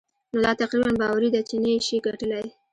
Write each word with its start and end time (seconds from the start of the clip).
نو 0.33 0.37
دا 0.45 0.51
تقريباً 0.61 0.91
باوري 1.01 1.29
ده 1.35 1.41
چې 1.49 1.55
نه 1.63 1.69
يې 1.73 1.79
شې 1.87 1.97
ګټلای. 2.07 2.47